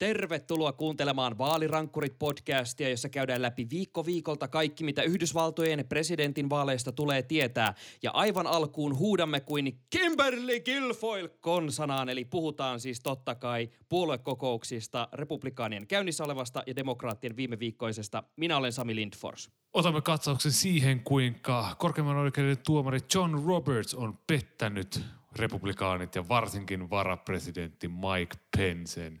[0.00, 7.74] Tervetuloa kuuntelemaan Vaalirankkurit-podcastia, jossa käydään läpi viikko viikolta kaikki, mitä Yhdysvaltojen presidentin vaaleista tulee tietää.
[8.02, 15.86] Ja aivan alkuun huudamme kuin Kimberly Guilfoyle konsanaan, eli puhutaan siis totta kai puoluekokouksista, republikaanien
[15.86, 18.22] käynnissä olevasta ja demokraattien viime viikkoisesta.
[18.36, 19.50] Minä olen Sami Lindfors.
[19.72, 25.00] Otamme katsauksen siihen, kuinka korkeimman oikeuden tuomari John Roberts on pettänyt
[25.36, 29.20] republikaanit ja varsinkin varapresidentti Mike Pencen.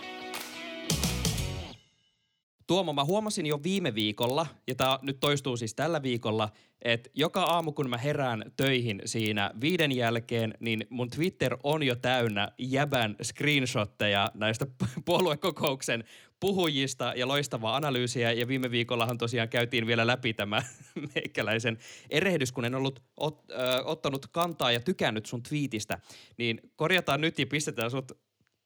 [2.67, 6.49] Tuomo, mä huomasin jo viime viikolla, ja tämä nyt toistuu siis tällä viikolla,
[6.81, 11.95] että joka aamu kun mä herään töihin siinä viiden jälkeen, niin mun Twitter on jo
[11.95, 14.67] täynnä jäbän screenshotteja näistä
[15.05, 16.03] puoluekokouksen
[16.39, 18.31] puhujista ja loistavaa analyysiä.
[18.31, 20.61] Ja viime viikollahan tosiaan käytiin vielä läpi tämä
[21.15, 21.77] meikäläisen
[22.09, 25.99] erehdys, kun en ollut ot, ö, ottanut kantaa ja tykännyt sun twiitistä.
[26.37, 28.11] Niin korjataan nyt ja pistetään sut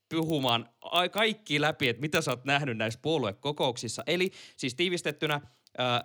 [0.09, 4.03] puhumaan ai- kaikki läpi, että mitä sä oot nähnyt näissä puoluekokouksissa.
[4.07, 5.41] Eli siis tiivistettynä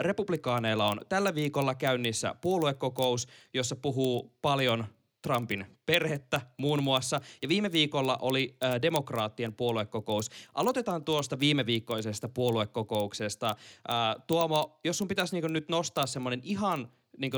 [0.00, 4.84] republikaaneilla on tällä viikolla käynnissä puoluekokous, jossa puhuu paljon
[5.22, 7.20] Trumpin perhettä muun muassa.
[7.42, 10.28] Ja viime viikolla oli ää, demokraattien puoluekokous.
[10.54, 13.56] Aloitetaan tuosta viime viikkoisesta puoluekokouksesta.
[13.88, 17.32] Ää, Tuomo, jos sun pitäisi niin nyt nostaa semmoinen ihan niin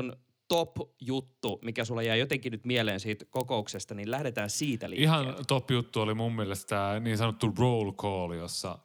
[0.47, 5.23] top-juttu, mikä sulla jäi jotenkin nyt mieleen siitä kokouksesta, niin lähdetään siitä liikkeelle.
[5.29, 8.79] Ihan top juttu oli mun mielestä tämä niin sanottu roll call, jossa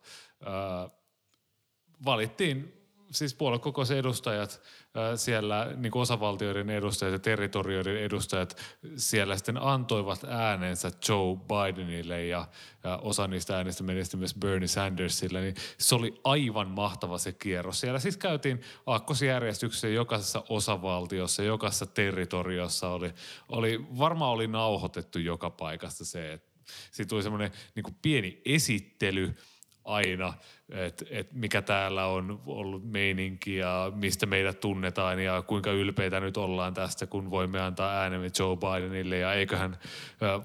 [0.45, 0.91] ää,
[2.05, 2.78] valittiin
[3.11, 3.37] siis
[3.97, 4.63] edustajat
[5.17, 8.57] siellä, niin kuin osavaltioiden edustajat ja territorioiden edustajat
[8.97, 12.49] siellä sitten antoivat äänensä Joe Bidenille ja,
[12.85, 17.81] ja osa niistä äänistä meni myös Bernie Sandersille, niin se oli aivan mahtava se kierros.
[17.81, 23.15] Siellä siis käytiin aakkosjärjestyksessä jokaisessa osavaltiossa, jokaisessa territoriossa oli,
[23.49, 26.49] oli, varmaan oli nauhoitettu joka paikasta se, että
[26.91, 29.35] siitä tuli semmoinen niin pieni esittely
[29.85, 30.35] aina,
[30.73, 36.37] että et mikä täällä on ollut meininki ja mistä meidät tunnetaan ja kuinka ylpeitä nyt
[36.37, 39.79] ollaan tästä, kun voimme antaa äänemme Joe Bidenille ja eiköhän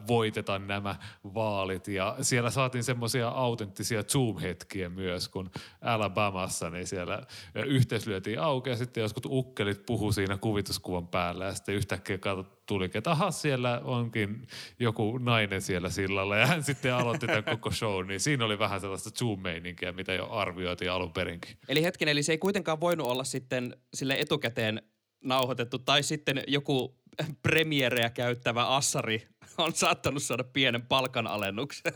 [0.08, 0.96] voiteta nämä
[1.34, 1.88] vaalit.
[1.88, 5.52] Ja siellä saatiin semmoisia autenttisia Zoom-hetkiä myös, kun
[5.82, 7.22] Alabamassa niin siellä
[7.66, 12.66] yhteys lyötiin auki ja sitten joskus ukkelit puhu siinä kuvituskuvan päällä ja sitten yhtäkkiä katsot,
[12.66, 14.48] tulikin, että aha, siellä onkin
[14.80, 18.82] joku nainen siellä sillalla ja hän sitten aloitti tämän koko show, niin siinä oli vähän
[18.82, 21.58] sellaista Zoom-meininkiä, mitä jo arvioitiin alun perinkin.
[21.68, 24.82] Eli hetken, eli se ei kuitenkaan voinut olla sitten sille etukäteen
[25.24, 26.96] nauhoitettu, tai sitten joku
[27.42, 31.94] premiereä käyttävä assari on saattanut saada pienen palkanalennuksen.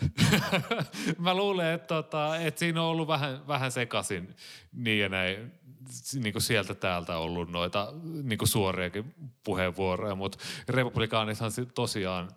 [1.17, 4.35] Mä luulen, että, tota, että siinä on ollut vähän, vähän sekaisin
[4.72, 5.51] niin ja näin,
[6.13, 10.38] niin kuin sieltä täältä ollut noita niin kuin suoriakin puheenvuoroja, mutta
[10.69, 12.29] republikaanithan tosiaan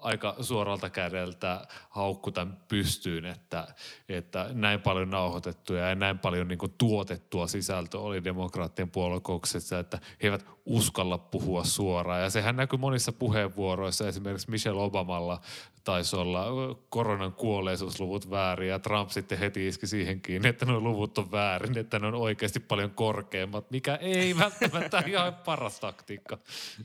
[0.00, 3.68] aika suoralta kädeltä haukku tämän pystyyn, että,
[4.08, 9.98] että näin paljon nauhoitettuja ja näin paljon niin kuin tuotettua sisältöä oli demokraattien puoluekouksessa, että
[10.22, 12.22] he eivät uskalla puhua suoraan.
[12.22, 15.40] Ja sehän näkyy monissa puheenvuoroissa, esimerkiksi Michelle Obamalla
[15.84, 16.46] taisi olla
[16.88, 21.78] koronan kuolleisuusluvut väärin ja Trump sitten heti iski siihen kiinni, että nuo luvut on väärin,
[21.78, 26.38] että ne on oikeasti paljon korkeammat, mikä ei välttämättä ihan paras taktiikka.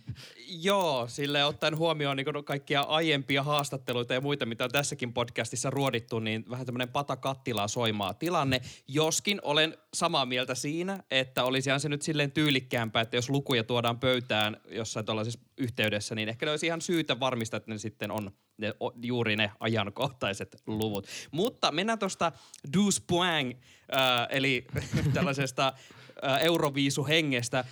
[0.67, 6.19] Joo, sille ottaen huomioon niin kaikkia aiempia haastatteluita ja muita, mitä on tässäkin podcastissa ruodittu,
[6.19, 8.61] niin vähän tämmöinen pata kattilaa soimaa tilanne.
[8.87, 13.99] Joskin olen samaa mieltä siinä, että olisihan se nyt silleen tyylikkäämpää, että jos lukuja tuodaan
[13.99, 18.31] pöytään jossain tällaisessa yhteydessä, niin ehkä ne olisi ihan syytä varmistaa, että ne sitten on
[18.57, 21.07] ne, o- juuri ne ajankohtaiset luvut.
[21.31, 22.31] Mutta mennään tuosta
[22.73, 23.51] douze poing,
[23.95, 24.65] äh, eli
[25.13, 25.73] tällaisesta
[26.23, 27.65] äh, euroviisuhengestä äh,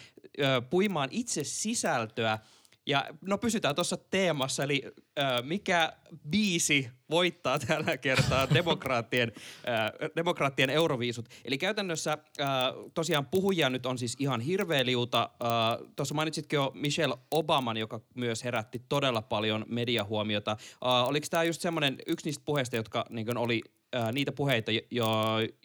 [0.70, 2.40] puimaan itse sisältöä.
[2.88, 4.84] Ja no pysytään tuossa teemassa, eli
[5.20, 5.94] äh, mikä
[6.30, 9.32] biisi voittaa tällä kertaa demokraattien,
[9.68, 11.30] äh, demokraattien euroviisut.
[11.46, 12.48] Eli käytännössä äh,
[12.94, 15.30] tosiaan puhujia nyt on siis ihan hirveä liuta.
[15.44, 20.52] Äh, Tuossa mainitsitkin jo Michelle Obaman, joka myös herätti todella paljon mediahuomiota.
[20.52, 23.62] Äh, oliko tämä just semmoinen yksi niistä puheista, jotka niin oli
[23.94, 25.08] ää, niitä puheita, jo,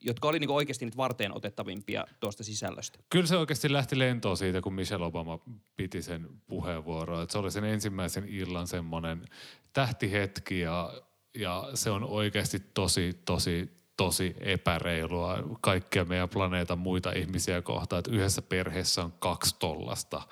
[0.03, 2.99] jotka oli niinku oikeasti nyt varteen otettavimpia tuosta sisällöstä.
[3.11, 5.39] Kyllä se oikeasti lähti lentoon siitä, kun Michelle Obama
[5.77, 7.23] piti sen puheenvuoron.
[7.23, 9.25] Että se oli sen ensimmäisen illan semmoinen
[9.73, 11.03] tähtihetki ja,
[11.39, 18.11] ja se on oikeasti tosi, tosi tosi epäreilua kaikkia meidän planeetan muita ihmisiä kohtaan, että
[18.11, 20.23] yhdessä perheessä on kaksi tollasta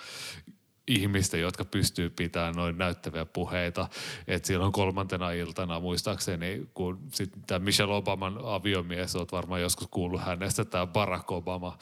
[0.89, 3.89] ihmistä, jotka pystyy pitämään noin näyttäviä puheita.
[4.29, 6.99] Et silloin kolmantena iltana muistaakseni, kun
[7.47, 11.79] tämä Michelle Obaman aviomies, olet varmaan joskus kuullut hänestä, tämä Barack Obama,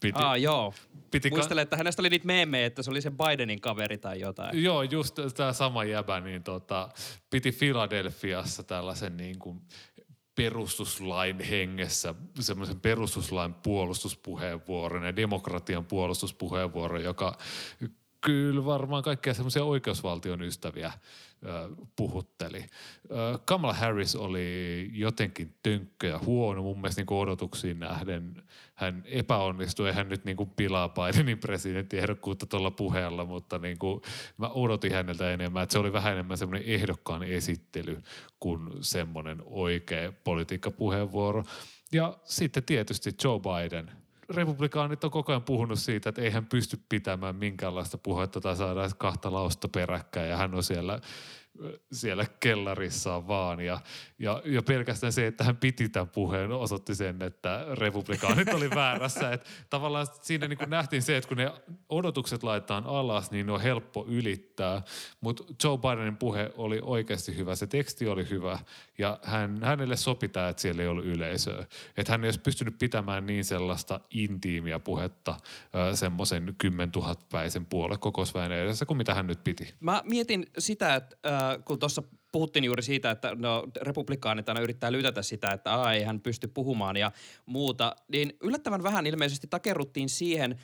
[0.00, 0.74] Piti, Aa, joo.
[1.10, 4.62] Piti Muistelen, että hänestä oli niitä meemejä, että se oli se Bidenin kaveri tai jotain.
[4.62, 6.88] Joo, just tämä sama jäbä, niin tota,
[7.30, 9.60] piti Filadelfiassa tällaisen niin kuin
[10.34, 17.38] perustuslain hengessä semmoisen perustuslain puolustuspuheenvuoron ja demokratian puolustuspuheenvuoron, joka
[18.20, 20.92] kyllä varmaan kaikkia semmoisia oikeusvaltion ystäviä
[21.96, 22.66] puhutteli.
[23.44, 26.62] Kamala Harris oli jotenkin tönkkö ja huono.
[26.62, 28.42] Mun mielestä niin odotuksiin nähden
[28.74, 29.92] hän epäonnistui.
[29.92, 34.02] Hän nyt niin kuin pilaa Bidenin presidenttiehdokkuutta tuolla puheella, mutta niin kuin
[34.36, 35.62] mä odotin häneltä enemmän.
[35.62, 38.02] Että se oli vähän enemmän semmoinen ehdokkaan esittely
[38.40, 41.44] kuin semmoinen oikea politiikkapuheenvuoro.
[41.92, 43.90] Ja sitten tietysti Joe Biden–
[44.30, 48.88] republikaanit on koko ajan puhunut siitä, että ei hän pysty pitämään minkäänlaista puhetta tai saada
[48.98, 51.00] kahta lausta peräkkäin ja hän on siellä
[51.92, 53.60] siellä kellarissaan vaan.
[53.60, 53.80] Ja,
[54.18, 59.32] ja, ja pelkästään se, että hän piti tämän puheen, osoitti sen, että republikaanit oli väärässä.
[59.32, 61.52] Et tavallaan siinä niin kuin nähtiin se, että kun ne
[61.88, 64.82] odotukset laitetaan alas, niin ne on helppo ylittää.
[65.20, 68.58] Mutta Joe Bidenin puhe oli oikeasti hyvä, se teksti oli hyvä
[68.98, 71.66] ja hän, hänelle sopi tämä, että siellä ei ollut yleisöä.
[71.96, 75.36] Että hän ei olisi pystynyt pitämään niin sellaista intiimiä puhetta
[75.94, 79.74] semmoisen 10 000 päisen puoluekokousväen edessä kuin mitä hän nyt piti.
[79.80, 82.02] Mä mietin sitä, että äh, kun tuossa
[82.32, 86.48] puhuttiin juuri siitä, että no, republikaanit aina yrittää lytätä sitä, että Aa, ei hän pysty
[86.48, 87.12] puhumaan ja
[87.46, 90.58] muuta, niin yllättävän vähän ilmeisesti takerruttiin siihen.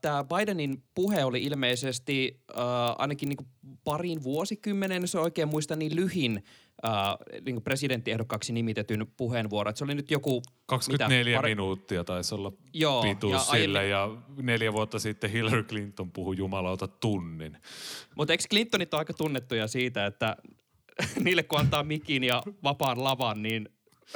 [0.00, 2.64] Tämä Bidenin puhe oli ilmeisesti äh,
[2.98, 3.48] ainakin niin
[3.84, 6.44] parin vuosikymmenen, jos oikein muista, niin lyhin
[6.84, 9.70] äh, niin presidenttiehdokkaaksi nimitetyn puheenvuoro.
[9.70, 10.42] Että se oli nyt joku...
[10.66, 11.50] 24 mitä, pari...
[11.50, 13.90] minuuttia taisi olla Joo, pituus ja sille aiemmin...
[13.90, 17.58] ja neljä vuotta sitten Hillary Clinton puhui jumalauta tunnin.
[18.16, 20.36] Mutta eikö Clintonit ole aika tunnettuja siitä, että
[21.24, 23.68] niille kun antaa mikin ja vapaan lavan, niin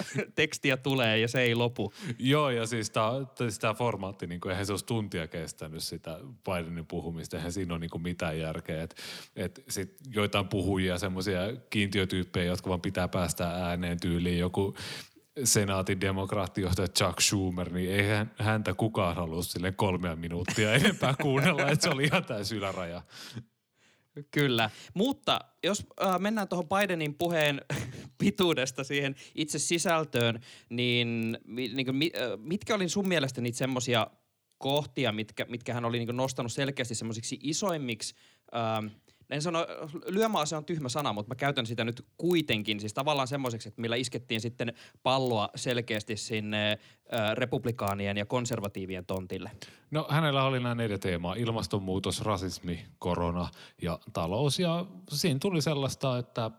[0.35, 1.93] tekstiä tulee ja se ei lopu.
[2.19, 6.87] Joo, ja siis tämä siis formaatti, niin kuin, eihän se olisi tuntia kestänyt sitä Bidenin
[6.87, 8.83] puhumista, eihän siinä ole niin kuin mitään järkeä.
[8.83, 8.97] Et,
[9.37, 11.41] et sit joitain puhujia, semmoisia
[11.71, 14.75] kiintiötyyppejä, jotka vaan pitää päästä ääneen tyyliin, joku
[15.45, 21.83] senaatin demokraattijohtaja Chuck Schumer, niin ei häntä kukaan halua sille kolmea minuuttia enempää kuunnella, että
[21.83, 23.03] se oli ihan täysin yläraja.
[24.31, 27.61] Kyllä, mutta jos äh, mennään tuohon Bidenin puheen
[28.19, 30.41] pituudesta siihen itse sisältöön,
[30.71, 31.97] niin, niin kuin,
[32.37, 34.07] mitkä oli sun mielestä niitä semmoisia
[34.59, 38.15] kohtia, mitkä, mitkä hän oli niin nostanut selkeästi semmoisiksi isoimmiksi
[38.55, 38.87] ähm,
[39.31, 39.67] en sano,
[40.07, 43.97] lyömäase on tyhmä sana, mutta mä käytän sitä nyt kuitenkin, siis tavallaan semmoiseksi, että millä
[43.97, 46.79] iskettiin sitten palloa selkeästi sinne
[47.35, 49.51] republikaanien ja konservatiivien tontille.
[49.91, 53.49] No hänellä oli nämä neljä teemaa, ilmastonmuutos, rasismi, korona
[53.83, 56.51] ja talous ja siinä tuli sellaista, että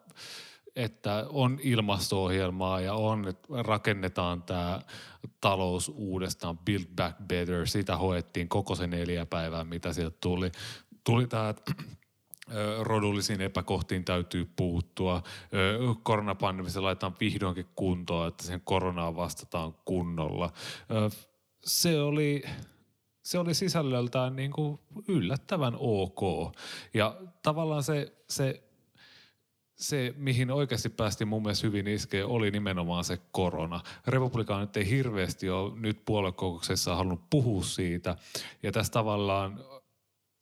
[0.76, 4.82] että on ilmasto-ohjelmaa ja on, että rakennetaan tämä
[5.42, 10.52] talous uudestaan, build back better, sitä hoettiin koko se neljä päivää, mitä sieltä tuli.
[11.04, 11.74] Tuli tämä, että
[12.80, 15.24] rodullisiin epäkohtiin täytyy puuttua.
[16.04, 20.52] Koronapandemissa laitetaan vihdoinkin kuntoon, että sen koronaan vastataan kunnolla.
[21.66, 22.44] Se oli,
[23.24, 26.54] se oli sisällöltään niin kuin yllättävän ok.
[26.94, 28.64] Ja tavallaan se, se
[29.78, 33.82] se, mihin oikeasti päästiin mun mielestä hyvin iskee, oli nimenomaan se korona.
[34.08, 38.16] Republikaanit ei hirveästi ole nyt puoluekokouksessa halunnut puhua siitä.
[38.64, 39.60] Ja tässä tavallaan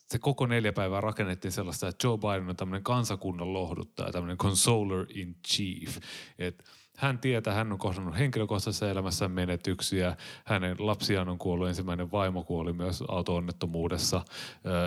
[0.08, 5.06] se koko neljä päivää rakennettiin sellaista, että Joe Biden on tämmöinen kansakunnan lohduttaja, tämmöinen consoler
[5.10, 5.98] in chief.
[6.40, 6.64] Et
[6.98, 10.18] hän tietää, hän on kohdannut henkilökohtaisessa elämässä menetyksiä.
[10.46, 14.26] Hänen lapsiaan on kuollut, ensimmäinen vaimo kuoli myös auto-onnettomuudessa.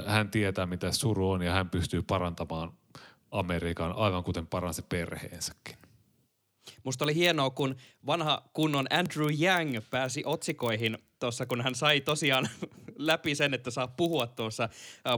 [0.06, 2.72] Hän tietää, mitä suru on ja hän pystyy parantamaan
[3.30, 5.77] Amerikan aivan kuten paransi perheensäkin.
[6.84, 12.48] Musta oli hienoa, kun vanha kunnon Andrew Yang pääsi otsikoihin tuossa, kun hän sai tosiaan
[12.98, 14.68] läpi sen, että saa puhua tuossa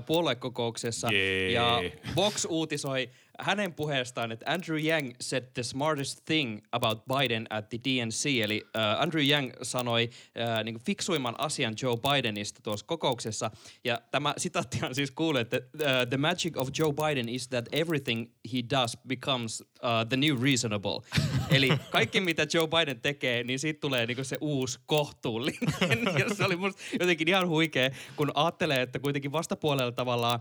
[0.06, 1.08] puoluekokouksessa.
[1.12, 1.52] Yeah.
[1.52, 7.68] Ja Vox uutisoi hänen puheestaan, että Andrew Yang said the smartest thing about Biden at
[7.68, 8.26] the DNC.
[8.42, 13.50] Eli uh, Andrew Yang sanoi uh, niin fiksuimman asian Joe Bidenista tuossa kokouksessa.
[13.84, 18.30] Ja tämä sitaattihan siis kuulee, että uh, the magic of Joe Biden is that everything
[18.52, 21.00] he does becomes uh, the new reasonable.
[21.56, 25.60] Eli kaikki mitä Joe Biden tekee, niin siitä tulee niin se uusi kohtuullinen.
[26.28, 30.40] ja se oli musta jotenkin ihan huikea, kun ajattelee, että kuitenkin vastapuolella tavallaan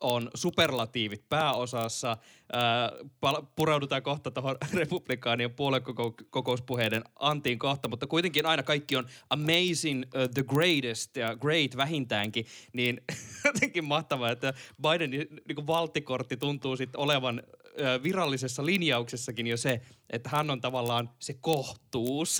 [0.00, 2.16] on superlatiivit pääosassa.
[2.52, 10.02] Ää, pal- pureudutaan kohta tuohon republikaanien puoluekokouspuheiden antiin kohta, mutta kuitenkin aina kaikki on amazing,
[10.02, 12.46] uh, the greatest ja great vähintäänkin.
[12.72, 13.00] Niin
[13.44, 17.42] jotenkin mahtavaa, että Bidenin niin valttikortti tuntuu sitten olevan
[17.80, 22.38] ö, virallisessa linjauksessakin jo se, että hän on tavallaan se kohtuus.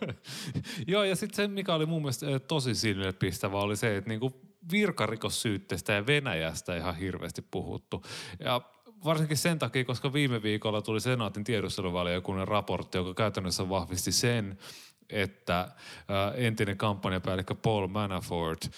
[0.86, 4.47] Joo, ja sitten se, mikä oli mun mielestä tosi silmille pistävä, oli se, että niinku
[4.72, 8.04] virkarikossyytteestä ja Venäjästä ihan hirveästi puhuttu.
[8.38, 8.60] Ja
[9.04, 14.58] varsinkin sen takia, koska viime viikolla tuli senaatin tiedusteluvaliokunnan raportti, joka käytännössä vahvisti sen,
[15.10, 15.68] että äh,
[16.34, 18.70] entinen kampanjapäällikkö Paul Manafort äh,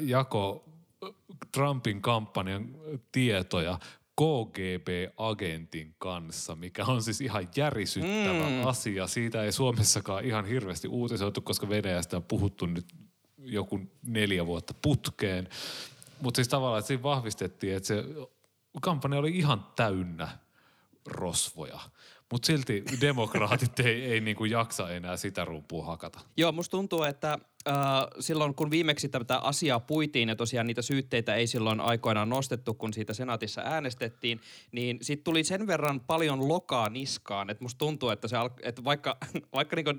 [0.00, 0.64] jako
[1.52, 2.68] Trumpin kampanjan
[3.12, 3.78] tietoja
[4.20, 8.66] KGB-agentin kanssa, mikä on siis ihan järisyttävä mm.
[8.66, 9.06] asia.
[9.06, 12.86] Siitä ei Suomessakaan ihan hirveästi uutisoitu, koska Venäjästä on puhuttu nyt
[13.42, 15.48] joku neljä vuotta putkeen.
[16.20, 18.04] Mutta siis tavallaan, että siinä vahvistettiin, että se
[18.82, 20.28] kampanja oli ihan täynnä
[21.06, 21.80] rosvoja.
[22.32, 26.20] Mutta silti demokraatit ei, ei niinku jaksa enää sitä rumpua hakata.
[26.36, 27.74] Joo, musta tuntuu, että äh,
[28.20, 32.92] silloin kun viimeksi tätä asiaa puitiin ja tosiaan niitä syytteitä ei silloin aikoinaan nostettu, kun
[32.94, 34.40] siitä senaatissa äänestettiin,
[34.72, 38.84] niin sitten tuli sen verran paljon lokaa niskaan, että musta tuntuu, että, se, al- että
[38.84, 39.16] vaikka,
[39.56, 39.92] vaikka niinku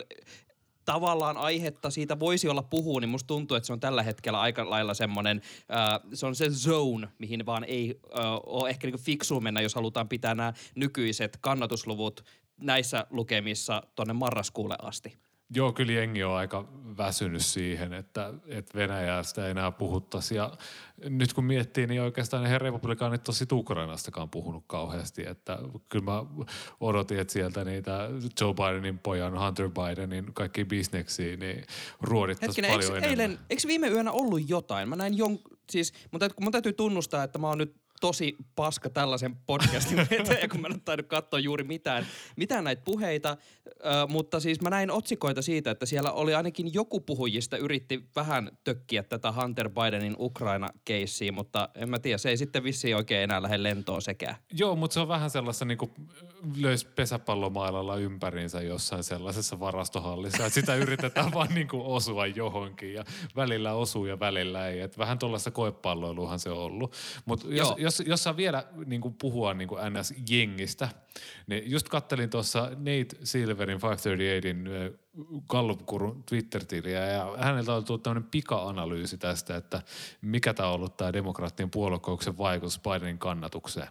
[0.92, 4.70] tavallaan aihetta siitä voisi olla puhua, niin musta tuntuu, että se on tällä hetkellä aika
[4.70, 9.42] lailla semmoinen, äh, se on se zone, mihin vaan ei äh, ole ehkä niinku fiksu
[9.42, 12.26] mennä, jos halutaan pitää nämä nykyiset kannatusluvut
[12.62, 15.18] näissä lukemissa tonne marraskuulle asti.
[15.56, 16.68] Joo, kyllä jengi on aika
[16.98, 20.36] väsynyt siihen, että, että Venäjästä ei enää puhuttaisi.
[20.36, 20.52] Ja
[21.10, 25.28] nyt kun miettii, niin oikeastaan he republikaanit tosi Ukrainastakaan puhunut kauheasti.
[25.28, 26.26] Että kyllä mä
[26.80, 28.10] odotin, että sieltä niitä
[28.42, 31.64] Joe Bidenin pojan, Hunter Bidenin kaikki bisneksiä, niin
[32.02, 33.32] ruodittaisiin Hetkinen, paljon eikö, enemmän.
[33.32, 34.90] eilen, eikö viime yönä ollut jotain?
[34.90, 35.40] Mä näin jon,
[35.70, 40.48] siis mun täytyy, mun täytyy tunnustaa, että mä oon nyt tosi paska tällaisen podcastin vetäjä,
[40.48, 42.06] kun mä en ole tainnut katsoa juuri mitään,
[42.36, 43.38] mitään näitä puheita.
[43.68, 48.52] Ö, mutta siis mä näin otsikoita siitä, että siellä oli ainakin joku puhujista yritti vähän
[48.64, 53.42] tökkiä tätä Hunter Bidenin Ukraina-keissiä, mutta en mä tiedä, se ei sitten vissiin oikein enää
[53.42, 54.36] lähde lentoon sekään.
[54.54, 55.92] Joo, mutta se on vähän sellaista niin kuin
[56.58, 60.46] löys pesäpallomailalla ympäriinsä jossain sellaisessa varastohallissa.
[60.46, 63.04] Että sitä yritetään vaan niin kuin osua johonkin ja
[63.36, 64.80] välillä osuu ja välillä ei.
[64.80, 66.96] Et vähän tuollaista koepalloiluhan se on ollut.
[67.26, 67.78] Mutta jos, Joo.
[68.00, 70.90] Jos, jos saa vielä niin kuin puhua niin kuin NS-jengistä,
[71.48, 74.94] niin just kattelin tuossa Nate Silverin 538in ö,
[75.50, 79.82] Gallup-kurun Twitter-tiliä ja häneltä on tullut tämmöinen pika-analyysi tästä, että
[80.22, 83.88] mikä tämä on ollut tämä demokraattien puoluekokouksen vaikutus Bidenin kannatukseen.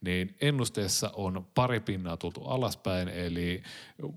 [0.00, 3.62] Niin ennusteessa on pari pinnaa tultu alaspäin, eli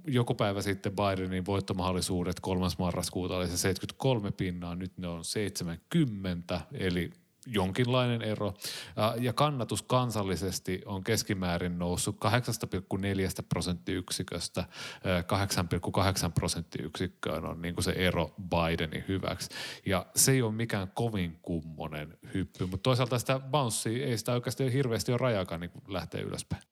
[0.07, 2.67] joku päivä sitten Bidenin voittomahdollisuudet 3.
[2.79, 7.11] marraskuuta oli se 73 pinnaa, nyt ne on 70, eli
[7.49, 8.53] jonkinlainen ero.
[9.19, 14.63] Ja- kannatus kansallisesti on keskimäärin noussut 8,4 prosenttiyksiköstä
[15.05, 15.23] ö,
[16.25, 19.49] 8,8 prosenttiyksikköön on niin kuin se ero Bidenin hyväksi.
[19.85, 24.73] Ja se ei ole mikään kovin kummonen hyppy, mutta toisaalta sitä bouncea ei sitä oikeasti
[24.73, 26.68] hirveästi ole rajakaan niin lähteä ylöspäin.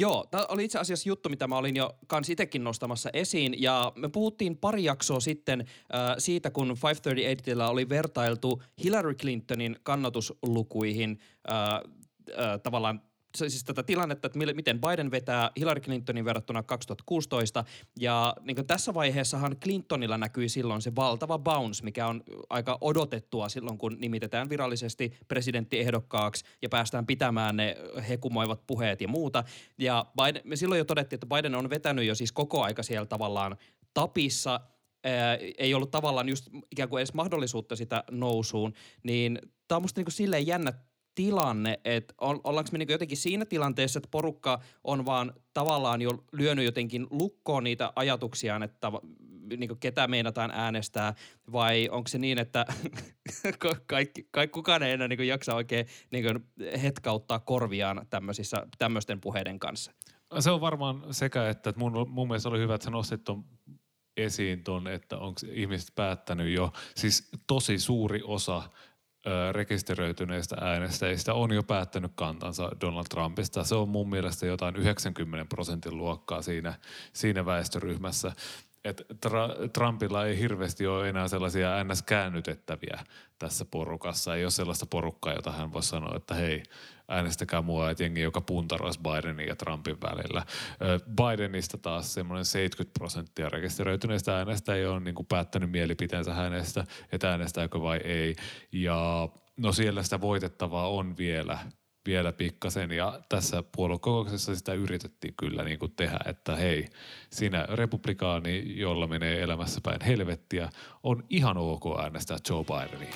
[0.00, 3.62] Joo, tämä oli itse asiassa juttu, mitä mä olin jo kans itsekin nostamassa esiin.
[3.62, 11.18] Ja me puhuttiin pari jaksoa sitten äh, siitä, kun 538 oli vertailtu Hillary Clintonin kannatuslukuihin
[11.50, 13.02] äh, äh, tavallaan
[13.34, 17.64] siis tätä tilannetta, että miten Biden vetää Hillary Clintonin verrattuna 2016.
[18.00, 23.48] Ja niin kuin tässä vaiheessahan Clintonilla näkyi silloin se valtava bounce, mikä on aika odotettua
[23.48, 27.76] silloin, kun nimitetään virallisesti presidenttiehdokkaaksi ja päästään pitämään ne
[28.08, 29.44] hekumoivat puheet ja muuta.
[29.78, 33.06] Ja Biden, me silloin jo todettiin, että Biden on vetänyt jo siis koko aika siellä
[33.06, 33.56] tavallaan
[33.94, 34.60] tapissa,
[35.58, 38.72] ei ollut tavallaan just ikään kuin edes mahdollisuutta sitä nousuun,
[39.02, 40.72] niin tämä on musta niinku silleen jännä
[41.14, 46.64] tilanne, että ollaanko me niinku jotenkin siinä tilanteessa, että porukka on vaan tavallaan jo lyönyt
[46.64, 48.92] jotenkin lukkoon niitä ajatuksiaan, että
[49.56, 51.14] niinku ketä meinataan äänestää,
[51.52, 52.66] vai onko se niin, että
[53.58, 56.40] ka- kaikki, kaikki, kukaan ei enää niinku jaksa oikein niinku
[56.82, 58.06] hetkauttaa korviaan
[58.78, 59.92] tämmöisten puheiden kanssa?
[60.38, 63.44] Se on varmaan sekä, että mun, mun mielestä oli hyvä, että sä nostit ton
[64.16, 66.72] esiin ton, että onko ihmiset päättänyt jo.
[66.96, 68.62] Siis tosi suuri osa
[69.52, 73.64] rekisteröityneistä äänestäjistä on jo päättänyt kantansa Donald Trumpista.
[73.64, 76.74] Se on mun mielestä jotain 90 prosentin luokkaa siinä,
[77.12, 78.32] siinä väestöryhmässä.
[78.84, 83.04] Et tra- Trumpilla ei hirveästi ole enää sellaisia NS-käännytettäviä
[83.38, 84.34] tässä porukassa.
[84.34, 86.62] Ei ole sellaista porukkaa, jota hän voisi sanoa, että hei,
[87.10, 90.42] äänestäkää mua, että jengi, joka puntaroisi Bidenin ja Trumpin välillä.
[91.16, 97.80] Bidenista taas semmoinen 70 prosenttia rekisteröityneistä äänestäjistä on niin kuin päättänyt mielipiteensä hänestä, että äänestääkö
[97.80, 98.36] vai ei.
[98.72, 101.58] Ja no siellä sitä voitettavaa on vielä,
[102.06, 106.88] vielä pikkasen ja tässä puoluekokouksessa sitä yritettiin kyllä niin kuin tehdä, että hei,
[107.30, 110.70] siinä republikaani, jolla menee elämässä päin helvettiä,
[111.02, 113.14] on ihan ok äänestää Joe Bidenia.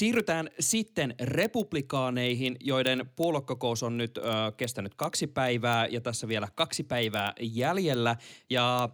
[0.00, 4.22] Siirrytään sitten republikaaneihin, joiden puoluekokous on nyt ö,
[4.56, 8.16] kestänyt kaksi päivää ja tässä vielä kaksi päivää jäljellä.
[8.50, 8.88] Ja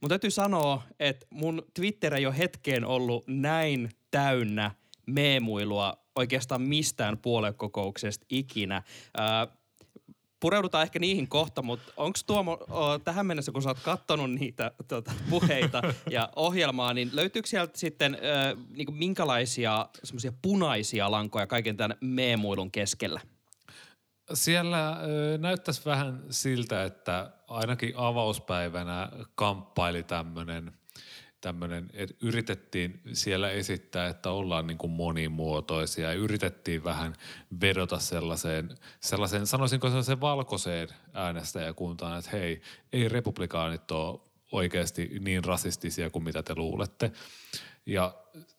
[0.00, 4.70] mun täytyy sanoa, että mun Twitter ei ole hetkeen ollut näin täynnä
[5.06, 8.82] meemuilua oikeastaan mistään puoluekokouksesta ikinä.
[9.18, 9.22] Ö,
[10.40, 14.70] pureudutaan ehkä niihin kohta, mutta onko Tuomo o, tähän mennessä, kun sä oot kattonut niitä
[14.88, 21.76] tota, puheita ja ohjelmaa, niin löytyykö sieltä sitten ö, niinku minkälaisia semmoisia punaisia lankoja kaiken
[21.76, 23.20] tämän meemuilun keskellä?
[24.34, 24.96] Siellä
[25.38, 30.72] näyttäisi vähän siltä, että ainakin avauspäivänä kamppaili tämmöinen
[31.46, 37.14] tämmöinen, että yritettiin siellä esittää, että ollaan niin kuin monimuotoisia ja yritettiin vähän
[37.60, 42.62] vedota sellaiseen, sellaiseen sanoisinko sellaiseen valkoiseen äänestäjäkuntaan, että hei,
[42.92, 44.20] ei republikaanit ole
[44.52, 47.12] oikeasti niin rasistisia kuin mitä te luulette.
[47.86, 48.14] Ja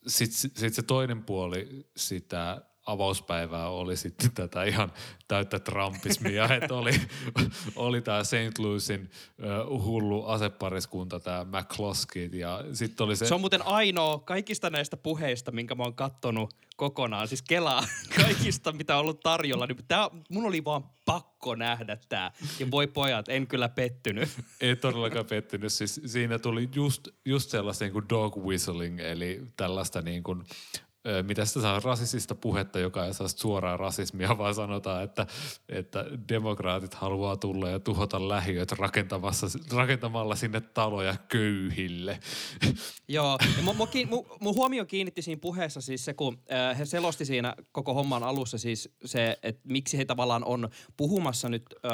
[0.08, 4.92] sitten sit se toinen puoli sitä avauspäivää oli sitten tätä ihan
[5.28, 7.02] täyttä trumpismia, että oli,
[7.76, 8.60] oli tämä St.
[8.60, 9.10] Louisin
[9.70, 13.26] uh, hullu asepariskunta, tämä McCloskey ja sitten oli se...
[13.26, 17.84] Se on muuten ainoa kaikista näistä puheista, minkä mä oon kattonut kokonaan, siis kelaa
[18.24, 19.68] kaikista, mitä on ollut tarjolla.
[19.68, 22.32] Niin tää, mun oli vaan pakko nähdä tämä.
[22.60, 24.30] Ja voi pojat, en kyllä pettynyt.
[24.62, 25.74] Ei todellakaan pettynyt.
[25.74, 30.44] Siis siinä tuli just, just sellaista niin kuin dog whistling, eli tällaista niin kuin
[31.24, 35.28] mitä sitä saa rasistista puhetta, joka ei saa suoraa rasismia, vaan sanotaan, että,
[35.70, 38.72] että demokraatit haluaa tulla ja tuhota lähiöt
[39.72, 42.20] rakentamalla sinne taloja köyhille.
[43.08, 46.86] Joo, ja mun, mun, mun, mun huomio kiinnitti siinä puheessa siis se, kun äh, he
[46.86, 51.92] selosti siinä koko homman alussa siis se, että miksi he tavallaan on puhumassa nyt äh,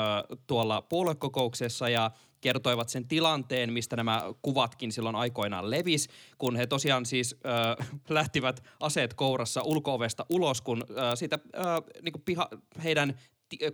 [0.47, 2.11] tuolla puoluekokouksessa ja
[2.43, 8.63] kertoivat sen tilanteen, mistä nämä kuvatkin silloin aikoinaan levis, kun he tosiaan siis äh, lähtivät
[8.79, 11.63] aseet kourassa ulkoovesta ulos, kun äh, siitä äh,
[12.01, 12.49] niin piha,
[12.83, 13.19] heidän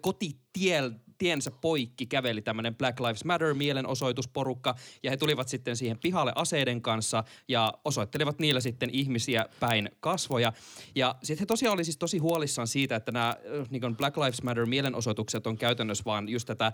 [0.02, 6.82] kotitiensä poikki käveli tämmöinen Black Lives Matter mielenosoitusporukka ja he tulivat sitten siihen pihalle aseiden
[6.82, 10.54] kanssa ja osoittelivat niillä sitten ihmisiä päin kasvoja.
[10.96, 13.36] Ja sitten he tosiaan oli siis tosi huolissaan siitä, että nämä
[13.70, 16.74] niin Black Lives Matter mielenosoitukset on käytännössä vaan just tätä äh,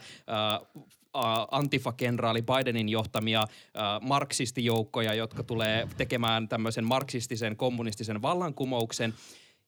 [1.51, 3.47] Antifa-kenraali Bidenin johtamia äh,
[4.01, 9.13] marksistijoukkoja, jotka tulee tekemään tämmöisen marksistisen kommunistisen vallankumouksen.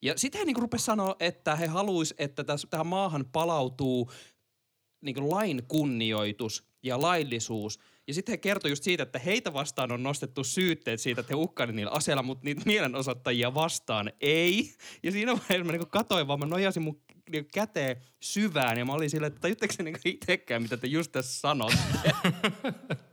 [0.02, 4.10] Ja sitten he niinku rupesi sanoa, että he haluaisivat, että täs, tähän maahan palautuu
[5.00, 7.78] niinku lain kunnioitus ja laillisuus.
[8.06, 11.36] Ja sitten he kertoi just siitä, että heitä vastaan on nostettu syytteet siitä, että he
[11.36, 14.72] uhkailivat niillä aseilla, mutta niitä mielenosoittajia vastaan ei.
[15.02, 18.92] Ja siinä vaiheessa mä niinku katoin vaan, mä nojasin mun niinku käteen syvään ja mä
[18.92, 22.12] olin silleen, että tajutteko se niinku itsekään, mitä te just tässä sanotte.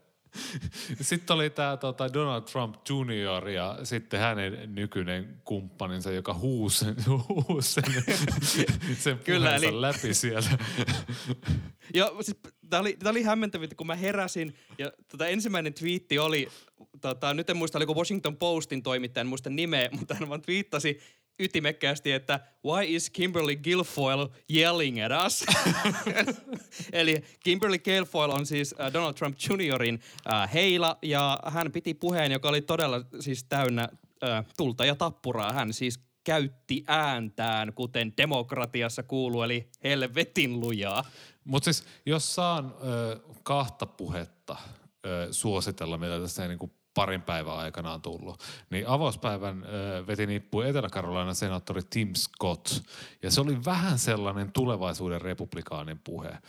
[1.01, 3.49] Sitten oli tämä tota Donald Trump Jr.
[3.49, 6.85] ja sitten hänen nykyinen kumppaninsa, joka huusi,
[7.29, 7.83] huusi sen,
[8.97, 9.81] sen Kyllä, eli...
[9.81, 10.49] läpi siellä.
[11.93, 12.37] Joo, siis
[12.69, 16.47] tämä oli, oli hämmentävintä, kun mä heräsin ja tota, ensimmäinen twiitti oli,
[17.01, 20.99] tota, nyt en muista, oliko Washington Postin toimittajan, muista nimeä, mutta hän vaan twiittasi
[21.39, 25.45] ytimekkäästi, että why is Kimberly Guilfoyle yelling at us?
[26.91, 32.31] Eli Kimberly Guilfoyle on siis uh, Donald Trump Juniorin uh, heila ja hän piti puheen,
[32.31, 35.53] joka oli todella siis täynnä uh, tulta ja tappuraa.
[35.53, 41.05] Hän siis käytti ääntään, kuten demokratiassa kuuluu, eli helvetin lujaa.
[41.43, 44.57] Mutta siis jos saan ö, kahta puhetta
[45.05, 48.43] ö, suositella, mitä tässä niin kuin parin päivän aikana on tullut.
[48.69, 52.67] Niin avauspäivän äh, veti nippu Etelä-Karolainen senaattori Tim Scott.
[53.23, 56.29] Ja se oli vähän sellainen tulevaisuuden republikaanin puhe.
[56.29, 56.41] Äh,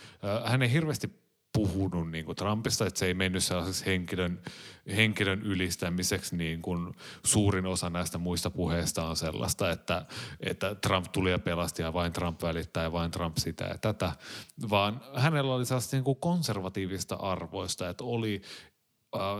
[0.45, 4.43] hän ei hirveästi puhunut niin kuin Trumpista, että se ei mennyt sellaiseksi henkilön,
[4.97, 10.07] henkilön ylistämiseksi niin kuin suurin osa näistä muista puheista on sellaista, että,
[10.41, 14.13] että Trump tuli ja pelasti ja vain Trump välittää ja vain Trump sitä ja tätä,
[14.71, 18.43] vaan hänellä oli sellaista niin kuin konservatiivista arvoista, että oli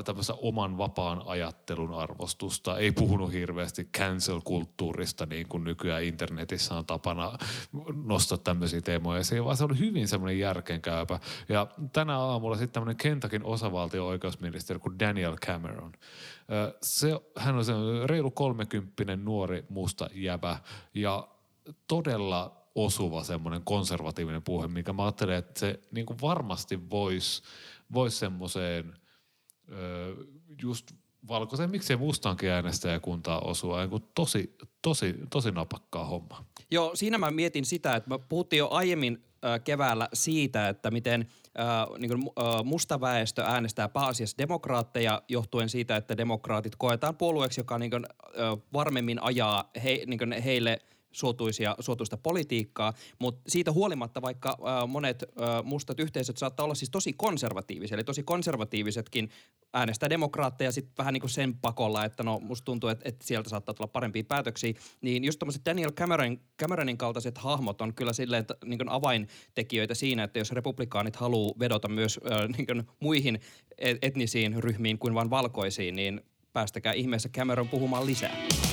[0.05, 2.79] tämmöistä oman vapaan ajattelun arvostusta.
[2.79, 7.39] Ei puhunut hirveästi cancel-kulttuurista, niin kuin nykyään internetissä on tapana
[8.05, 11.21] nostaa tämmöisiä teemoja esiin, vaan se oli hyvin semmoinen järkenkäypä.
[11.49, 15.93] Ja tänä aamulla sitten tämmöinen Kentakin osavaltio-oikeusministeri kuin Daniel Cameron.
[15.93, 17.73] Äh, se, hän on se
[18.05, 20.59] reilu kolmekymppinen nuori musta jäbä
[20.95, 21.29] ja
[21.89, 27.43] todella osuva semmoinen konservatiivinen puhe, mikä mä ajattelen, että se niin kuin varmasti voisi
[27.93, 28.95] vois semmoiseen–
[30.63, 30.93] just
[31.29, 33.87] valkoisen, miksei mustankin äänestäjäkuntaa osua.
[33.87, 36.45] Niin tosi, tosi, tosi napakkaa homma.
[36.71, 39.25] Joo, siinä mä mietin sitä, että me puhuttiin jo aiemmin
[39.65, 41.29] keväällä siitä, että miten
[41.61, 47.61] äh, niin kuin, äh, musta väestö äänestää pääasiassa demokraatteja johtuen siitä, että demokraatit koetaan puolueeksi,
[47.61, 48.07] joka niin kuin,
[48.73, 50.79] varmemmin ajaa he, niin heille–
[51.17, 56.91] suotuisia, suotuista politiikkaa, mutta siitä huolimatta vaikka äh, monet äh, mustat yhteisöt saattaa olla siis
[56.91, 59.31] tosi konservatiivisia, eli tosi konservatiivisetkin
[59.75, 63.49] äänestää demokraatteja sitten vähän niin kuin sen pakolla, että no musta tuntuu, että, että sieltä
[63.49, 68.45] saattaa tulla parempia päätöksiä, niin just tämmöiset Daniel Cameron, Cameronin kaltaiset hahmot on kyllä silleen
[68.65, 73.41] niin kuin avaintekijöitä siinä, että jos republikaanit haluaa vedota myös äh, niin kuin muihin
[73.79, 76.21] etnisiin ryhmiin kuin vain valkoisiin, niin
[76.53, 78.66] päästäkää ihmeessä Cameron puhumaan lisää.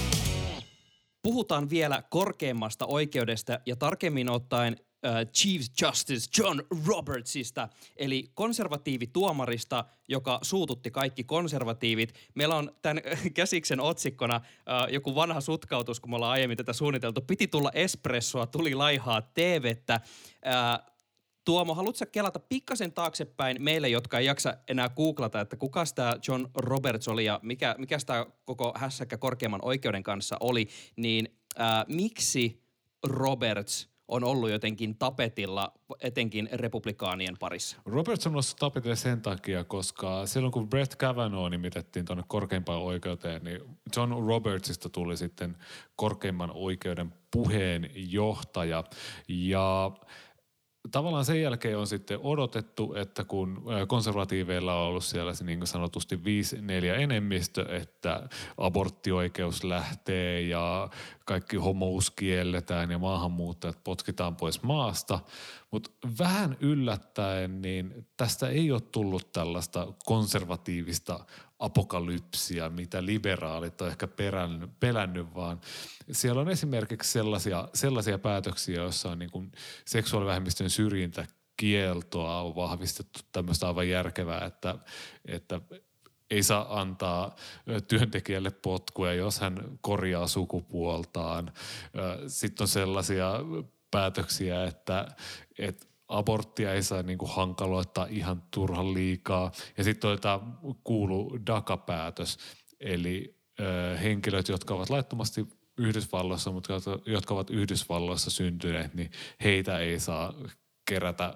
[1.23, 10.39] Puhutaan vielä korkeimmasta oikeudesta ja tarkemmin ottaen uh, Chief Justice John Robertsista, eli konservatiivituomarista, joka
[10.41, 12.13] suututti kaikki konservatiivit.
[12.35, 17.21] Meillä on tämän käsiksen otsikkona uh, joku vanha sutkautus, kun me ollaan aiemmin tätä suunniteltu.
[17.21, 20.01] Piti tulla espressoa, tuli laihaa teevettä.
[20.03, 20.92] Uh,
[21.45, 26.47] Tuomo, haluatko kelata pikkasen taaksepäin meille, jotka ei jaksa enää googlata, että kuka tämä John
[26.55, 32.63] Roberts oli ja mikä, mikä tämä koko hässäkkä korkeimman oikeuden kanssa oli, niin ää, miksi
[33.03, 37.77] Roberts on ollut jotenkin tapetilla, etenkin republikaanien parissa?
[37.85, 43.43] Roberts on ollut tapetilla sen takia, koska silloin kun Brett Kavanaugh nimitettiin tuonne korkeimpaan oikeuteen,
[43.43, 43.61] niin
[43.95, 45.57] John Robertsista tuli sitten
[45.95, 48.83] korkeimman oikeuden puheenjohtaja.
[49.27, 49.91] Ja
[50.91, 56.15] tavallaan sen jälkeen on sitten odotettu, että kun konservatiiveilla on ollut siellä se niin sanotusti
[56.15, 56.19] 5-4
[56.99, 60.89] enemmistö, että aborttioikeus lähtee ja
[61.25, 65.19] kaikki homous kielletään ja maahanmuuttajat potkitaan pois maasta.
[65.73, 71.25] Mutta vähän yllättäen, niin tästä ei ole tullut tällaista konservatiivista
[71.59, 75.61] apokalypsia, mitä liberaalit on ehkä perännyt, pelännyt, vaan
[76.11, 79.51] siellä on esimerkiksi sellaisia, sellaisia päätöksiä, joissa on niin kuin
[79.85, 81.25] seksuaalivähemmistön syrjintä
[81.57, 84.75] kieltoa on vahvistettu tämmöistä aivan järkevää, että,
[85.25, 85.61] että
[86.29, 87.35] ei saa antaa
[87.87, 91.51] työntekijälle potkuja, jos hän korjaa sukupuoltaan.
[92.27, 93.39] Sitten on sellaisia
[93.93, 95.07] päätöksiä, että,
[95.57, 99.51] että aborttia ei saa niin kuin hankaloittaa ihan turhan liikaa.
[99.77, 100.39] Ja sitten on tämä
[100.83, 102.37] kuulu DACA-päätös,
[102.79, 106.73] eli ö, henkilöt, jotka ovat laittomasti Yhdysvalloissa, mutta
[107.05, 109.11] jotka ovat Yhdysvalloissa syntyneet, niin
[109.43, 110.33] heitä ei saa
[110.85, 111.33] kerätä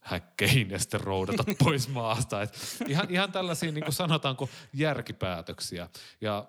[0.00, 2.42] häkkeihin ja sitten roudata pois maasta.
[2.42, 5.88] Et ihan, ihan tällaisia niin kuin sanotaanko järkipäätöksiä.
[6.20, 6.46] Ja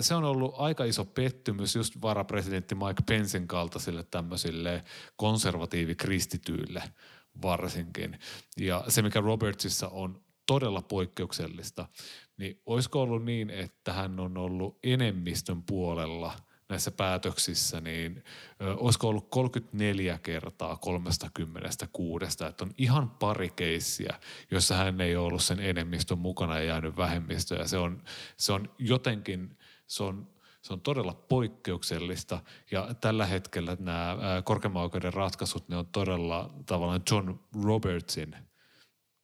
[0.00, 4.84] se on ollut aika iso pettymys just varapresidentti Mike Pencein kaltaisille tämmöisille
[5.16, 6.82] konservatiivikristityille
[7.42, 8.18] varsinkin.
[8.56, 11.88] Ja se, mikä Robertsissa on todella poikkeuksellista,
[12.36, 16.32] niin olisiko ollut niin, että hän on ollut enemmistön puolella–
[16.68, 18.24] näissä päätöksissä, niin
[18.62, 25.42] ö, olisiko ollut 34 kertaa 36, että on ihan pari keissiä, jossa hän ei ollut
[25.42, 27.68] sen enemmistön mukana ja jäänyt vähemmistöön.
[27.68, 28.02] Se on,
[28.36, 30.28] se on jotenkin, se on,
[30.62, 37.02] se on todella poikkeuksellista ja tällä hetkellä nämä korkeimman oikeuden ratkaisut, ne on todella tavallaan
[37.10, 38.36] John Robertsin–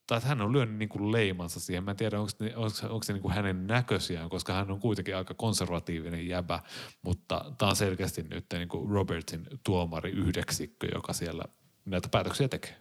[0.07, 1.85] tai että hän on lyönyt niin kuin leimansa siihen.
[1.85, 5.17] Mä en tiedä, onko, onko, onko se niin kuin hänen näköisiään, koska hän on kuitenkin
[5.17, 6.61] aika konservatiivinen jäbä,
[7.03, 11.45] mutta tämä on selkeästi nyt niin kuin Robertsin tuomari yhdeksikkö, joka siellä
[11.85, 12.77] näitä päätöksiä tekee.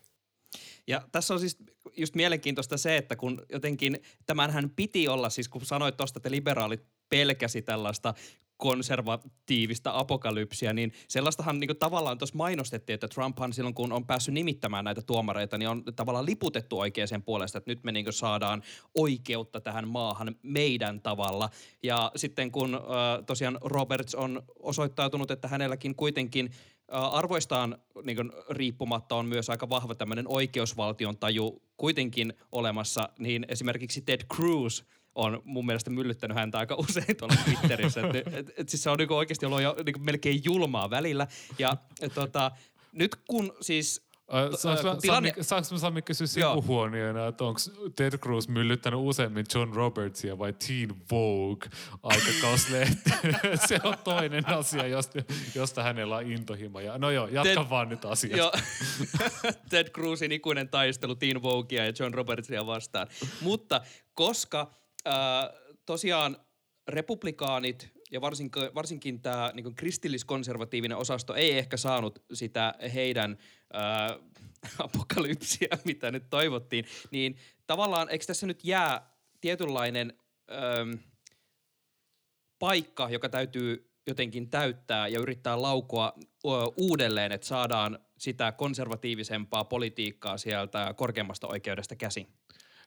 [0.88, 1.58] Ja tässä on siis
[1.98, 6.84] just mielenkiintoista se, että kun jotenkin tämänhän piti olla, siis kun sanoit tuosta, että liberaalit
[7.12, 8.14] pelkäsi tällaista
[8.62, 14.86] konservatiivista apokalypsia, niin sellaistahan niin tavallaan tuossa mainostettiin, että Trumphan silloin kun on päässyt nimittämään
[14.86, 18.64] näitä tuomareita, niin on tavallaan liputettu oikeaan puolesta, että nyt me niin saadaan
[18.96, 21.50] oikeutta tähän maahan meidän tavalla.
[21.84, 26.52] Ja sitten kun äh, tosiaan Roberts on osoittautunut, että hänelläkin kuitenkin
[26.88, 34.02] arvoistaan niin kuin, riippumatta on myös aika vahva tämmöinen oikeusvaltion taju kuitenkin olemassa, niin esimerkiksi
[34.02, 34.82] Ted Cruz–
[35.16, 38.02] on mun mielestä myllyttänyt häntä aika usein tuolla Twitterissä.
[38.02, 41.28] et, et, et, siis se on niinku oikeasti ollut jo niinku melkein julmaa välillä.
[41.60, 42.52] Ja et, tota,
[42.92, 44.12] nyt kun siis
[44.58, 45.34] Saanko tilanne...
[45.42, 47.60] saanko mä Sami kysyä sivuhuoneena, että onko
[47.96, 51.70] Ted Cruz myllyttänyt useammin John Robertsia vai Teen Vogue
[52.04, 52.96] aikakauslehti?
[53.68, 55.20] Se on toinen asia, josta,
[55.56, 56.80] josta hänellä on intohimo.
[56.80, 58.38] Ja, no joo, jatka Ted, vaan nyt asiasta.
[58.38, 58.52] Jo.
[59.70, 63.08] Ted Cruzin ikuinen taistelu Teen Voguea ja John Robertsia vastaan.
[63.42, 63.82] Mutta
[64.14, 64.72] koska
[65.08, 65.14] äh,
[65.86, 66.38] tosiaan
[66.88, 73.38] republikaanit ja varsinkin, varsinkin tämä niin kristilliskonservatiivinen osasto ei ehkä saanut sitä heidän
[73.76, 74.20] äh,
[74.86, 77.38] apokalypsia, mitä nyt toivottiin, niin
[77.68, 79.12] tavallaan eikö tässä nyt jää
[79.42, 80.14] tietynlainen...
[80.52, 81.12] Äh,
[82.62, 86.14] paikka, joka täytyy jotenkin täyttää ja yrittää laukoa
[86.78, 92.28] uudelleen, että saadaan sitä konservatiivisempaa politiikkaa sieltä korkeimmasta oikeudesta käsin?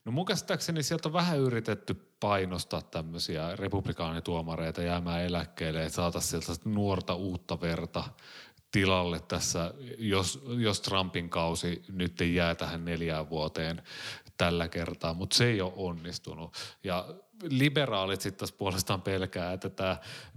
[0.04, 6.62] No mun käsittääkseni sieltä on vähän yritetty painostaa tämmöisiä republikaanituomareita jäämään eläkkeelle, että saataisiin sieltä
[6.64, 8.04] nuorta uutta verta
[8.70, 13.82] tilalle tässä, jos, jos Trumpin kausi nyt ei jää tähän neljään vuoteen
[14.36, 16.56] tällä kertaa, mutta se ei ole onnistunut.
[16.84, 19.96] Ja liberaalit sitten taas puolestaan pelkää, että tämä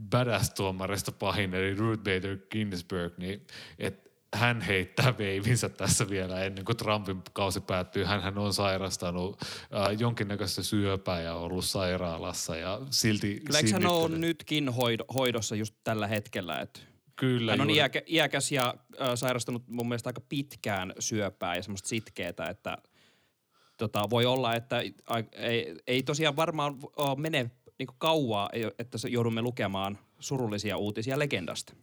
[0.10, 3.48] badass-tuomarista pahin, eli Ruth Bader Ginsburg, niin
[3.80, 8.04] että hän heittää veivinsä tässä vielä ennen kuin Trumpin kausi päättyy.
[8.04, 14.18] Hän on sairastanut äh, jonkinnäköistä syöpää ja ollut sairaalassa ja silti Kyllä eikö hän ole
[14.18, 16.60] nytkin hoid- hoidossa just tällä hetkellä?
[16.60, 16.80] Että
[17.16, 17.78] Kyllä, hän on juuri.
[17.78, 22.78] iäkä, iäkäs ja äh, sairastanut mun mielestä aika pitkään syöpää ja semmoista sitkeetä, että
[23.78, 24.80] tota, voi olla, että
[25.32, 31.74] ei, ei tosiaan varmaan äh, mene niin kauaa, että se joudumme lukemaan surullisia uutisia legendasta.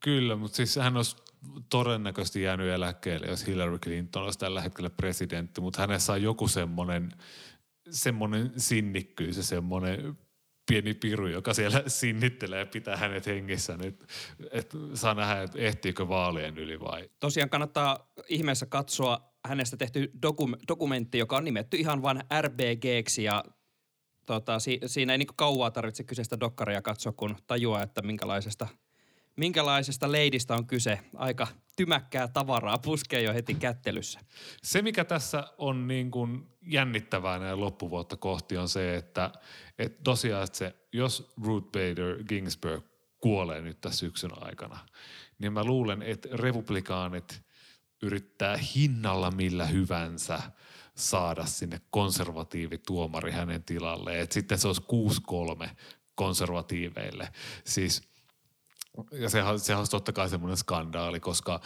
[0.00, 1.16] Kyllä, mutta siis hän olisi
[1.70, 7.12] todennäköisesti jäänyt eläkkeelle, jos Hillary Clinton olisi tällä hetkellä presidentti, mutta hänessä on joku semmoinen,
[7.90, 10.18] semmoinen sinnikkyys ja semmoinen
[10.70, 14.04] pieni piru, joka siellä sinnittelee ja pitää hänet hengissä nyt,
[14.50, 17.10] että saa nähdä, että ehtiikö vaalien yli vai.
[17.20, 23.44] Tosiaan kannattaa ihmeessä katsoa hänestä tehty dokum- dokumentti, joka on nimetty ihan vain RBGksi ja
[24.34, 28.68] tota, si- siinä ei niin kauaa tarvitse kyseistä dokkaria katsoa, kun tajuaa, että minkälaisesta,
[29.36, 31.00] minkälaisesta leidistä on kyse.
[31.16, 34.20] Aika tymäkkää tavaraa puskee jo heti kättelyssä.
[34.62, 39.30] Se, mikä tässä on niin kuin jännittävää näin loppuvuotta kohti, on se, että,
[39.78, 42.84] että tosiaan että se, jos Ruth Bader Ginsburg
[43.20, 44.78] kuolee nyt tässä syksyn aikana,
[45.38, 47.42] niin mä luulen, että republikaanit
[48.02, 50.42] yrittää hinnalla millä hyvänsä
[51.00, 54.20] saada sinne konservatiivituomari hänen tilalle.
[54.20, 54.82] Et sitten se olisi
[55.64, 55.68] 6-3
[56.14, 57.28] konservatiiveille.
[57.64, 58.02] Siis
[59.12, 61.60] ja sehän, sehän olisi totta kai semmoinen skandaali, koska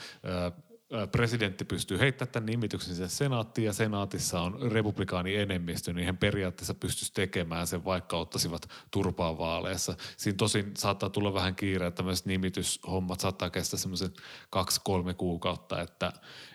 [1.12, 6.74] presidentti pystyy heittämään tämän nimityksen sinne senaattiin ja senaatissa on republikaani enemmistö, niin he periaatteessa
[6.74, 9.94] pystyisi tekemään sen, vaikka ottaisivat turpaa vaaleissa.
[10.16, 14.10] Siinä tosin saattaa tulla vähän kiire, että tämmöiset nimityshommat saattaa kestää semmoisen
[14.50, 16.12] kaksi-kolme kuukautta, että,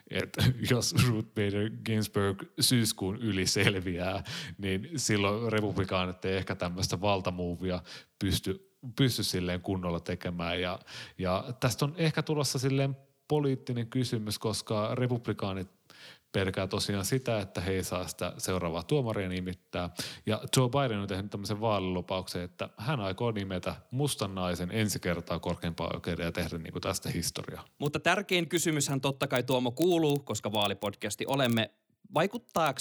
[0.09, 4.23] että jos Ruth Bader Ginsburg syyskuun yli selviää,
[4.57, 7.81] niin silloin republikaanit ei ehkä tämmöistä valtamuuvia
[8.19, 10.61] pysty pysty silleen kunnolla tekemään.
[10.61, 10.79] Ja,
[11.17, 12.97] ja tästä on ehkä tulossa silleen
[13.29, 15.67] poliittinen kysymys, koska republikaanit
[16.31, 19.89] pelkää tosiaan sitä, että he ei saa sitä seuraavaa tuomaria nimittää.
[20.25, 25.39] Ja Joe Biden on tehnyt tämmöisen vaalilupauksen, että hän aikoo nimetä mustan naisen ensi kertaa
[25.39, 27.65] korkeimpaan oikeuden ja tehdä niin kuin tästä historiaa.
[27.79, 31.71] Mutta tärkein kysymyshän totta kai Tuomo kuuluu, koska vaalipodcasti olemme.
[32.13, 32.79] Vaikuttaako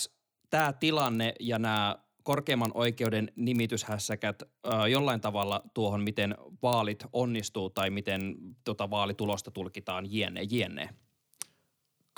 [0.51, 1.97] tämä tilanne ja nämä
[2.29, 10.13] korkeimman oikeuden nimityshässäkät äh, jollain tavalla tuohon, miten vaalit onnistuu tai miten tota vaalitulosta tulkitaan
[10.13, 10.89] jne, jne.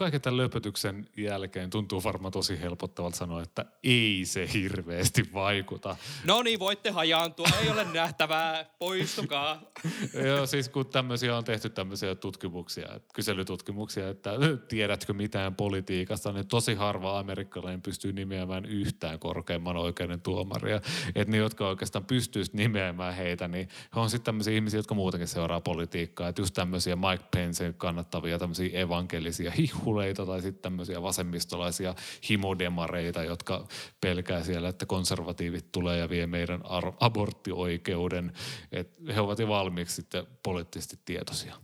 [0.01, 5.97] Kaiken tämän löpötyksen jälkeen tuntuu varmaan tosi helpottavalta sanoa, että ei se hirveästi vaikuta.
[6.25, 9.63] No niin, voitte hajaantua, ei ole nähtävää, poistukaa.
[10.27, 14.31] Joo, siis kun tämmöisiä on tehty tämmöisiä tutkimuksia, kyselytutkimuksia, että
[14.69, 20.81] tiedätkö mitään politiikasta, niin tosi harva amerikkalainen pystyy nimeämään yhtään korkeimman oikeuden tuomaria.
[21.15, 25.29] Että ne, jotka oikeastaan pystyisi nimeämään heitä, niin he on sitten tämmöisiä ihmisiä, jotka muutenkin
[25.29, 26.29] seuraa politiikkaa.
[26.29, 29.53] Että just tämmöisiä Mike Pencein kannattavia tämmöisiä evankelisia
[29.91, 31.95] hihuleita tai sitten tämmöisiä vasemmistolaisia
[32.29, 33.67] himodemareita, jotka
[34.01, 38.33] pelkää siellä, että konservatiivit tulee ja vie meidän ar- aborttioikeuden.
[38.73, 41.57] Että he ovat jo valmiiksi sitten poliittisesti tietoisia.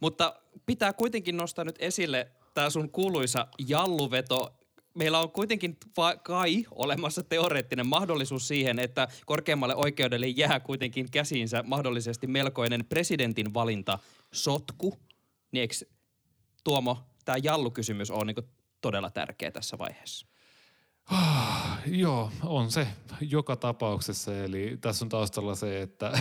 [0.00, 4.54] Mutta pitää kuitenkin nostaa nyt esille tämä sun kuuluisa jalluveto.
[4.94, 5.76] Meillä on kuitenkin
[6.22, 13.98] kai olemassa teoreettinen mahdollisuus siihen, että korkeammalle oikeudelle jää kuitenkin käsiinsä mahdollisesti melkoinen presidentin valinta
[14.32, 14.94] sotku.
[15.52, 15.74] Niin eikö,
[16.64, 18.42] Tuomo, tämä jallukysymys on niinku
[18.80, 20.26] todella tärkeä tässä vaiheessa?
[21.86, 22.86] Joo, on se
[23.20, 24.36] joka tapauksessa.
[24.36, 26.12] Eli tässä on taustalla se, että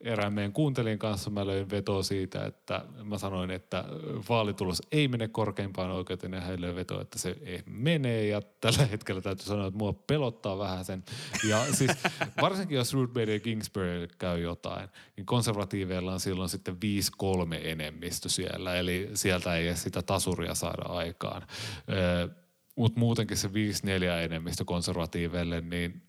[0.00, 3.84] erään meidän kuuntelin kanssa mä löin vetoa siitä, että mä sanoin, että
[4.28, 8.26] vaalitulos ei mene korkeimpaan oikeuteen ja hän löi vetoa, että se ei mene.
[8.26, 11.04] Ja tällä hetkellä täytyy sanoa, että mua pelottaa vähän sen.
[11.48, 11.90] Ja siis
[12.40, 16.78] varsinkin jos Ruth Bader Ginsburg käy jotain, niin konservatiiveilla on silloin sitten 5-3
[17.62, 18.74] enemmistö siellä.
[18.74, 21.42] Eli sieltä ei sitä tasuria saada aikaan.
[21.90, 22.28] Öö,
[22.82, 23.50] mutta muutenkin se 5-4
[24.24, 26.02] enemmistö konservatiiveille, niin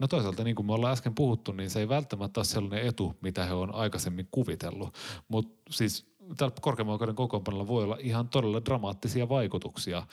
[0.00, 3.16] no toisaalta niin kuin me ollaan äsken puhuttu, niin se ei välttämättä ole sellainen etu,
[3.20, 4.94] mitä he on aikaisemmin kuvitellut.
[5.28, 10.06] Mutta siis tällä korkeimman oikeuden kokoonpanolla voi olla ihan todella dramaattisia vaikutuksia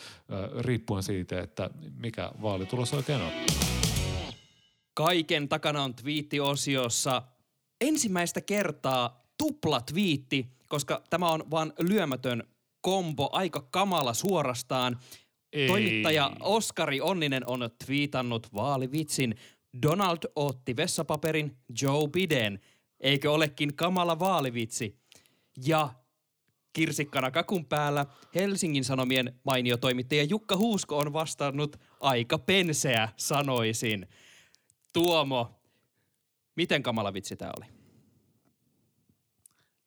[0.60, 3.32] riippuen siitä, että mikä vaalitulos oikein on.
[4.93, 7.21] Kaiken takana on twiittiosiossa
[7.82, 12.43] ensimmäistä kertaa tuplatviitti, koska tämä on vaan lyömätön
[12.82, 14.99] kombo, aika kamala suorastaan.
[15.57, 15.67] Ei.
[15.67, 19.35] Toimittaja Oskari Onninen on twiitannut vaalivitsin.
[19.81, 22.59] Donald otti vessapaperin Joe Biden.
[22.99, 24.99] Eikö olekin kamala vaalivitsi?
[25.65, 25.89] Ja
[26.73, 34.07] kirsikkana kakun päällä Helsingin Sanomien mainio toimittaja Jukka Huusko on vastannut aika penseä, sanoisin.
[34.93, 35.61] Tuomo,
[36.55, 37.65] miten kamala vitsi tämä oli?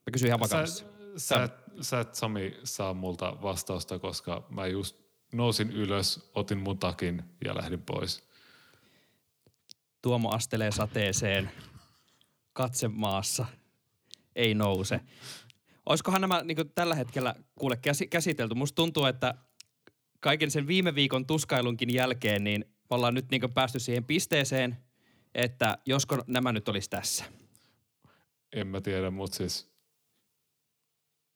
[0.06, 0.84] Mä kysyn ihan vakavasti.
[1.16, 1.48] Sä, sä,
[1.80, 7.54] sä et Sami saa multa vastausta, koska mä just nousin ylös, otin mun takin ja
[7.54, 8.24] lähdin pois.
[10.02, 11.50] Tuomo astelee sateeseen
[12.52, 13.46] katsemaassa.
[14.36, 15.00] Ei nouse.
[15.86, 18.54] Olisikohan nämä niin tällä hetkellä kuule käsi- käsitelty?
[18.54, 19.34] Musta tuntuu, että
[20.20, 24.76] kaiken sen viime viikon tuskailunkin jälkeen, niin me ollaan nyt niin päästy siihen pisteeseen,
[25.34, 27.24] että josko nämä nyt olisi tässä.
[28.52, 29.70] En mä tiedä, mutta siis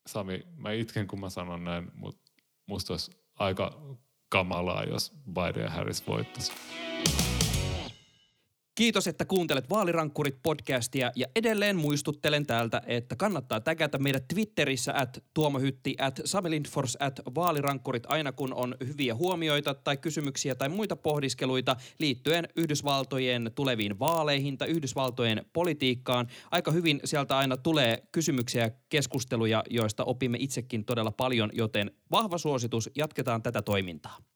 [0.06, 2.32] Sami, mä itken kun mä sanon näin, mutta
[2.66, 3.72] musta olisi aika
[4.28, 6.52] kamalaa, jos Biden ja Harris voittaisi.
[8.74, 15.24] Kiitos, että kuuntelet Vaalirankkurit podcastia ja edelleen muistuttelen täältä, että kannattaa tägätä meidät Twitterissä at
[15.34, 21.76] tuomohytti, at samelindfors, at vaalirankkurit aina kun on hyviä huomioita tai kysymyksiä tai muita pohdiskeluita
[21.98, 26.26] liittyen Yhdysvaltojen tuleviin vaaleihin tai Yhdysvaltojen politiikkaan.
[26.50, 32.38] Aika hyvin sieltä aina tulee kysymyksiä ja keskusteluja, joista opimme itsekin todella paljon, joten vahva
[32.38, 34.33] suositus, jatketaan tätä toimintaa.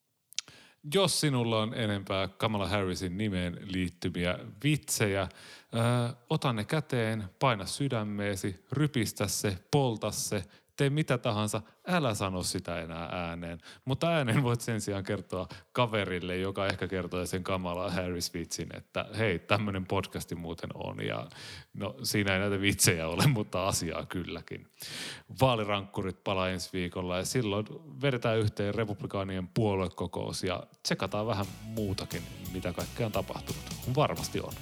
[0.94, 5.28] Jos sinulla on enempää Kamala Harrisin nimeen liittyviä vitsejä,
[5.72, 10.44] ää, ota ne käteen, paina sydämeesi, rypistä se, polta se,
[10.78, 13.58] tee mitä tahansa, älä sano sitä enää ääneen.
[13.84, 19.38] Mutta ääneen voit sen sijaan kertoa kaverille, joka ehkä kertoo sen Kamala Harris-vitsin, että hei,
[19.38, 21.06] tämmöinen podcasti muuten on.
[21.06, 21.26] Ja
[21.74, 24.66] no siinä ei näitä vitsejä ole, mutta asiaa kylläkin.
[25.40, 27.66] Vaalirankkurit palaa ensi viikolla ja silloin
[28.02, 33.62] vedetään yhteen republikaanien puoluekokous ja tsekataan vähän muutakin, mitä kaikkea on tapahtunut.
[33.96, 34.52] Varmasti on.